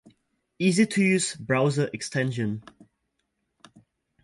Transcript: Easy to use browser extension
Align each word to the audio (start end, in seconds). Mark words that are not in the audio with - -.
Easy 0.57 0.87
to 0.87 1.03
use 1.03 1.35
browser 1.35 1.87
extension 1.93 2.63